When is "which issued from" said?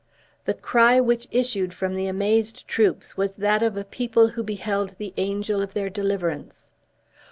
0.99-1.93